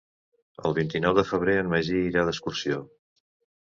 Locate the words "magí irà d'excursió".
1.77-2.85